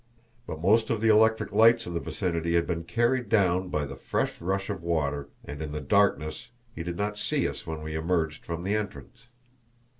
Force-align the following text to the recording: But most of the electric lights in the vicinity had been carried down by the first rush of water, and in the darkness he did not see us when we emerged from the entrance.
But 0.47 0.59
most 0.59 0.89
of 0.89 0.99
the 0.99 1.09
electric 1.09 1.51
lights 1.51 1.85
in 1.85 1.93
the 1.93 1.99
vicinity 1.99 2.55
had 2.55 2.65
been 2.65 2.85
carried 2.85 3.29
down 3.29 3.69
by 3.69 3.85
the 3.85 3.95
first 3.95 4.41
rush 4.41 4.67
of 4.71 4.81
water, 4.81 5.29
and 5.45 5.61
in 5.61 5.73
the 5.73 5.79
darkness 5.79 6.49
he 6.73 6.81
did 6.81 6.97
not 6.97 7.19
see 7.19 7.47
us 7.47 7.67
when 7.67 7.83
we 7.83 7.93
emerged 7.93 8.43
from 8.43 8.63
the 8.63 8.73
entrance. 8.73 9.27